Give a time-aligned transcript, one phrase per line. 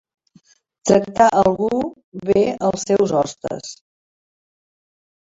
[0.89, 1.67] Tractar algú
[2.29, 3.71] bé els seus hostes.